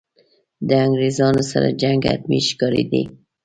[0.67, 3.03] له انګرېزانو سره جنګ حتمي ښکارېدی.